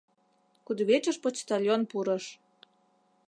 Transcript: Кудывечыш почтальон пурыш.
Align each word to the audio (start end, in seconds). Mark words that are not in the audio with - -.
Кудывечыш 0.65 1.17
почтальон 1.23 1.81
пурыш. 1.91 2.25